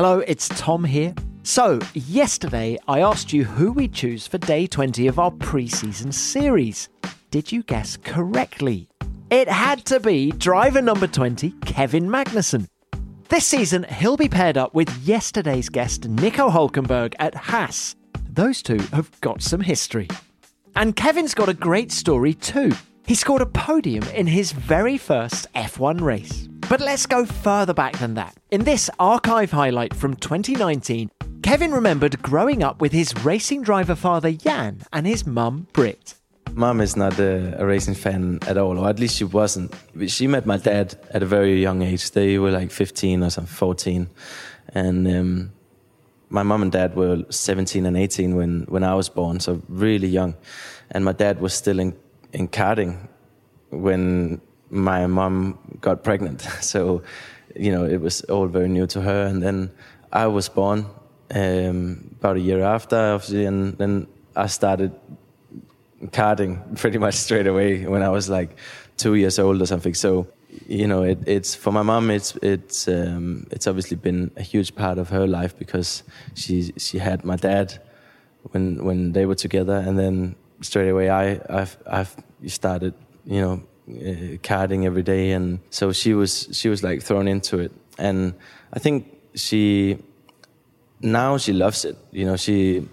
[0.00, 1.12] Hello, it's Tom here.
[1.42, 6.88] So, yesterday I asked you who we choose for day 20 of our pre-season series.
[7.32, 8.88] Did you guess correctly?
[9.28, 12.68] It had to be driver number 20, Kevin Magnussen.
[13.28, 17.96] This season, he'll be paired up with yesterday's guest, Nico Hulkenberg at Haas.
[18.30, 20.06] Those two have got some history.
[20.76, 22.70] And Kevin's got a great story too.
[23.04, 26.48] He scored a podium in his very first F1 race.
[26.68, 28.36] But let's go further back than that.
[28.50, 31.10] In this archive highlight from 2019,
[31.42, 36.14] Kevin remembered growing up with his racing driver father Jan and his mum Britt.
[36.52, 39.72] Mum is not a, a, racing fan at all, or at least she wasn't.
[40.08, 42.10] She met my dad at a very young age.
[42.10, 44.10] They were like 15 or something, 14.
[44.74, 45.52] And um,
[46.28, 50.08] my mum and dad were 17 and 18 when, when I was born, so really
[50.08, 50.34] young.
[50.90, 51.96] And my dad was still in,
[52.34, 53.08] in karting
[53.70, 56.46] when my mom got pregnant.
[56.60, 57.02] So,
[57.56, 59.26] you know, it was all very new to her.
[59.26, 59.70] And then
[60.12, 60.86] I was born
[61.34, 64.92] um, about a year after, obviously, and then I started
[66.06, 68.56] karting pretty much straight away when I was like
[68.96, 69.94] two years old or something.
[69.94, 70.26] So
[70.66, 72.10] you know, it, it's for my mom.
[72.10, 76.02] It's it's um, it's obviously been a huge part of her life because
[76.34, 77.80] she she had my dad
[78.50, 82.16] when when they were together, and then straight away I I've I've
[82.46, 82.94] started
[83.24, 87.58] you know uh, karting every day, and so she was she was like thrown into
[87.58, 88.34] it, and
[88.72, 89.98] I think she
[91.00, 91.96] now she loves it.
[92.12, 92.86] You know, she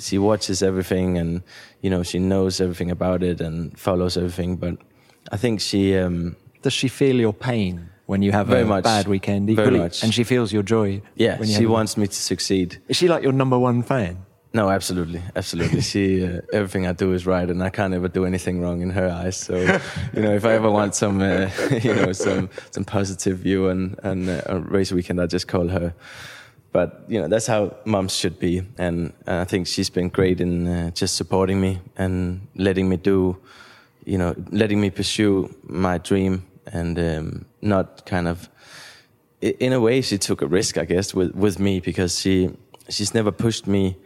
[0.00, 1.42] she watches everything and
[1.82, 4.76] you know she knows everything about it and follows everything but
[5.30, 8.82] i think she um, does she feel your pain when you have very a much,
[8.82, 9.70] bad weekend equally?
[9.70, 10.02] Very much.
[10.02, 13.32] and she feels your joy yeah she wants me to succeed is she like your
[13.32, 15.22] number one fan no absolutely.
[15.36, 15.80] Absolutely.
[15.80, 18.90] She uh, everything i do is right and i can't ever do anything wrong in
[18.90, 19.36] her eyes.
[19.36, 19.56] So
[20.14, 21.50] you know if i ever want some uh,
[21.82, 25.94] you know some some positive view and and uh, race weekend i just call her.
[26.72, 30.68] But you know that's how moms should be, and, I think she's been great in
[30.68, 33.36] uh, just supporting me and letting me do,
[34.04, 38.48] you know, letting me pursue my dream and um, not kind of.
[39.40, 42.50] In a way, she took a risk, I guess, with with me because she
[42.88, 43.96] she's never pushed me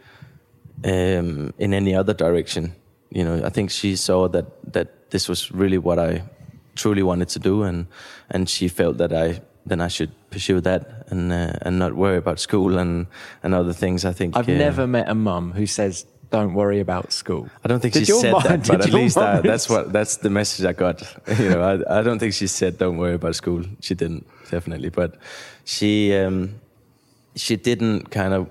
[0.85, 2.75] um, in any other direction.
[3.09, 6.23] You know, I think she saw that that this was really what I
[6.75, 7.87] truly wanted to do, and
[8.29, 12.17] and she felt that I then I should pursue that and uh, and not worry
[12.17, 13.07] about school and
[13.43, 14.05] and other things.
[14.05, 17.47] I think I've uh, never met a mum who says don't worry about school.
[17.63, 20.17] I don't think did she said mom, that, but at least I, that's what that's
[20.17, 21.01] the message I got.
[21.39, 23.63] you know, I, I don't think she said don't worry about school.
[23.81, 25.15] She didn't definitely, but
[25.63, 26.55] she um,
[27.35, 28.49] she didn't kind of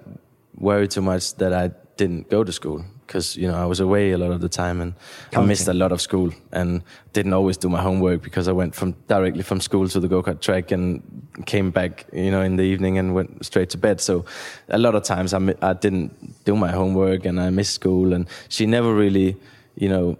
[0.57, 4.13] worry too much that I didn't go to school because you know I was away
[4.13, 4.95] a lot of the time and
[5.31, 5.43] karting.
[5.43, 6.83] I missed a lot of school and
[7.13, 10.23] didn't always do my homework because I went from directly from school to the go
[10.23, 11.03] kart track and
[11.47, 14.01] came back you know in the evening and went straight to bed.
[14.01, 14.25] So
[14.69, 18.27] a lot of times I, I didn't do my homework and I missed school and
[18.49, 19.37] she never really
[19.77, 20.19] you know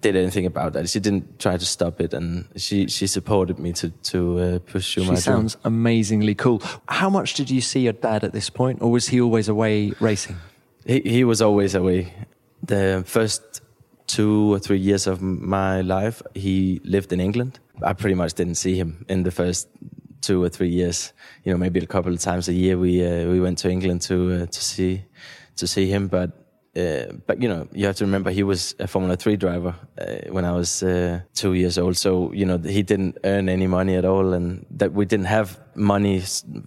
[0.00, 0.88] did anything about that.
[0.88, 5.02] She didn't try to stop it, and she she supported me to to uh, pursue
[5.02, 5.14] she my.
[5.16, 5.74] She sounds dream.
[5.74, 6.62] amazingly cool.
[6.88, 9.92] How much did you see your dad at this point, or was he always away
[10.00, 10.36] racing?
[10.86, 12.12] He, he was always away.
[12.62, 13.62] The first
[14.06, 17.58] two or three years of my life, he lived in England.
[17.82, 19.68] I pretty much didn't see him in the first
[20.20, 21.12] two or three years.
[21.44, 24.02] You know, maybe a couple of times a year we uh, we went to England
[24.02, 25.04] to uh, to see
[25.56, 26.08] to see him.
[26.08, 26.30] But
[26.76, 30.30] uh, but you know, you have to remember he was a Formula Three driver uh,
[30.30, 31.96] when I was uh, two years old.
[31.96, 35.58] So you know, he didn't earn any money at all, and that we didn't have
[35.74, 36.22] money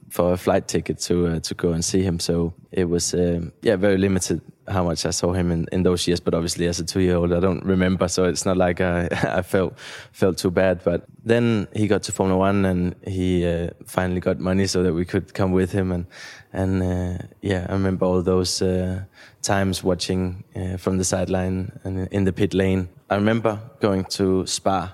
[0.10, 2.20] for a flight ticket to uh, to go and see him.
[2.20, 6.08] So it was um, yeah very limited how much I saw him in, in those
[6.08, 6.20] years.
[6.20, 9.08] But obviously, as a two year old, I don't remember, so it's not like I
[9.40, 9.78] I felt
[10.12, 10.84] felt too bad.
[10.84, 14.94] But then he got to Formula One, and he uh, finally got money so that
[14.94, 15.92] we could come with him.
[15.92, 16.06] And
[16.54, 19.04] and uh, yeah, I remember all those uh,
[19.42, 22.90] times watching uh, from the sideline and in the pit lane.
[23.10, 24.94] I remember going to Spa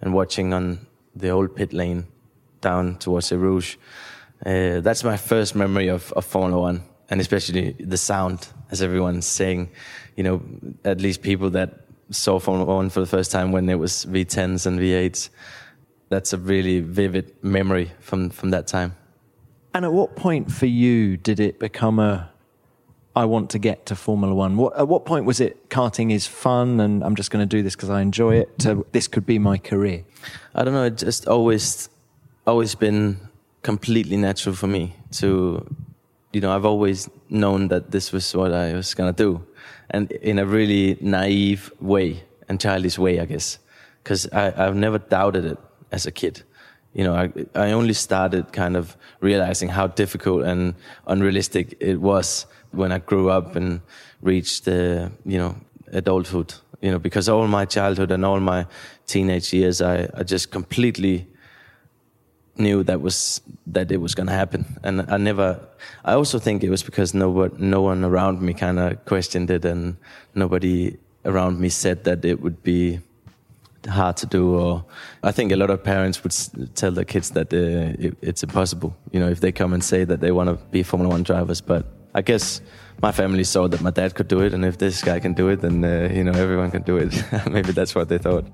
[0.00, 2.06] and watching on the old pit lane
[2.62, 3.76] down towards the Rouge.
[4.44, 9.26] Uh, that's my first memory of, of Formula One, and especially the sound, as everyone's
[9.26, 9.70] saying.
[10.16, 10.42] You know,
[10.84, 14.66] at least people that saw Formula One for the first time when it was V10s
[14.66, 15.28] and V8s.
[16.08, 18.96] That's a really vivid memory from, from that time.
[19.74, 22.32] And at what point for you did it become a
[23.14, 24.56] I want to get to Formula One?
[24.56, 27.62] What, at what point was it karting is fun and I'm just going to do
[27.62, 28.58] this because I enjoy it?
[28.60, 30.04] To this could be my career.
[30.54, 30.84] I don't know.
[30.84, 31.90] It just always
[32.46, 33.16] always been
[33.62, 35.64] completely natural for me to,
[36.32, 39.44] you know, I've always known that this was what I was gonna do,
[39.90, 43.58] and in a really naive way and childish way, I guess,
[44.02, 45.58] because I've never doubted it
[45.90, 46.42] as a kid.
[46.94, 50.74] you know, I, I only started kind of realizing how difficult and
[51.06, 53.80] unrealistic it was when I grew up and
[54.20, 55.56] reached the, you know,
[55.92, 56.54] adulthood.
[56.80, 58.66] You know, because all my childhood and all my
[59.06, 61.26] teenage years, I, I just completely
[62.58, 65.60] knew that was that it was going to happen, and I never.
[66.04, 69.50] I also think it was because no one, no one around me kind of questioned
[69.50, 69.96] it, and
[70.34, 73.00] nobody around me said that it would be
[73.88, 74.84] hard to do or
[75.24, 76.32] i think a lot of parents would
[76.76, 80.04] tell their kids that uh, it, it's impossible you know if they come and say
[80.04, 81.60] that they want to be formula 1 drivers.
[81.60, 82.60] But i guess
[83.00, 85.48] my family saw that my dad could do it and if this guy can do
[85.48, 87.12] it then uh, you know everyone can do it.
[87.50, 88.44] Maybe that's what they thought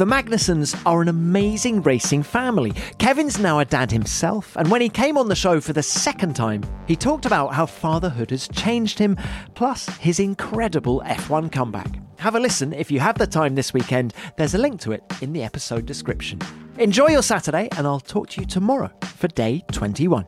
[0.00, 2.72] the Magnussens are an amazing racing family.
[2.96, 6.34] Kevin's now a dad himself, and when he came on the show for the second
[6.34, 9.18] time, he talked about how fatherhood has changed him,
[9.54, 12.00] plus his incredible F1 comeback.
[12.16, 14.14] Have a listen if you have the time this weekend.
[14.38, 16.40] There's a link to it in the episode description.
[16.78, 20.24] Enjoy your Saturday, and I'll talk to you tomorrow for day 21.